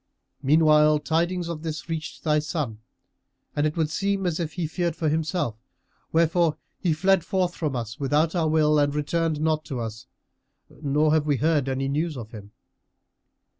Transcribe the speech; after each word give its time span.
Meanwhile, 0.41 0.97
tidings 1.01 1.47
of 1.47 1.61
this 1.61 1.87
reached 1.87 2.23
thy 2.23 2.39
son, 2.39 2.79
and 3.55 3.67
it 3.67 3.77
would 3.77 3.91
seem 3.91 4.25
as 4.25 4.39
if 4.39 4.53
he 4.53 4.65
feared 4.65 4.95
for 4.95 5.09
himself; 5.09 5.63
wherefore 6.11 6.57
he 6.79 6.91
fled 6.91 7.23
forth 7.23 7.53
from 7.53 7.75
us, 7.75 7.99
without 7.99 8.33
our 8.33 8.47
will, 8.49 8.79
and 8.79 8.95
returned 8.95 9.39
not 9.39 9.63
to 9.65 9.79
us, 9.79 10.07
nor 10.81 11.13
have 11.13 11.27
we 11.27 11.37
heard 11.37 11.69
any 11.69 11.87
news 11.87 12.17
of 12.17 12.31
him." 12.31 12.51